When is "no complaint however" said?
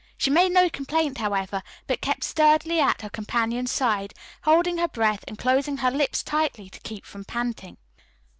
0.51-1.61